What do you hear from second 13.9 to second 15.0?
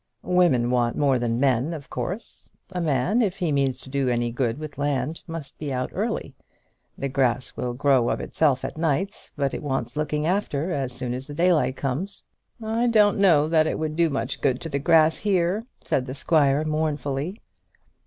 do much good to the